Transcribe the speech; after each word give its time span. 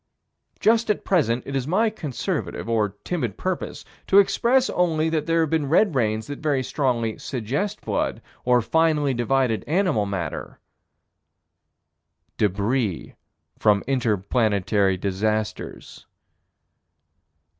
Just 0.59 0.89
at 0.89 1.05
present, 1.05 1.43
it 1.45 1.55
is 1.55 1.67
my 1.67 1.91
conservative, 1.91 2.67
or 2.67 2.95
timid 3.03 3.37
purpose, 3.37 3.85
to 4.07 4.17
express 4.17 4.67
only 4.71 5.09
that 5.09 5.27
there 5.27 5.41
have 5.41 5.51
been 5.51 5.69
red 5.69 5.93
rains 5.93 6.25
that 6.25 6.39
very 6.39 6.63
strongly 6.63 7.19
suggest 7.19 7.81
blood 7.81 8.19
or 8.43 8.63
finely 8.63 9.13
divided 9.13 9.63
animal 9.67 10.07
matter 10.07 10.57
Débris 12.39 13.13
from 13.59 13.83
inter 13.85 14.17
planetary 14.17 14.97
disasters. 14.97 16.07